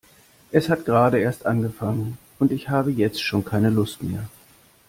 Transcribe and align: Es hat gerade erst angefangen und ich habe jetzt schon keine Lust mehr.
Es 0.51 0.67
hat 0.67 0.85
gerade 0.85 1.19
erst 1.19 1.45
angefangen 1.45 2.17
und 2.39 2.51
ich 2.51 2.69
habe 2.69 2.89
jetzt 2.91 3.21
schon 3.21 3.45
keine 3.45 3.69
Lust 3.69 4.01
mehr. 4.01 4.27